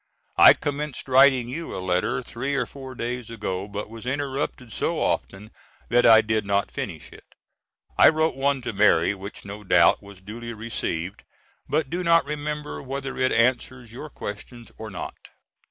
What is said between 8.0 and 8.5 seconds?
wrote